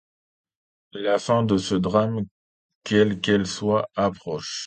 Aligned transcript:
La 0.93 1.19
fin 1.19 1.43
de 1.43 1.57
ce 1.57 1.75
drame, 1.75 2.21
quelle 2.83 3.21
qu’elle 3.21 3.45
soit, 3.45 3.87
approche. 3.95 4.57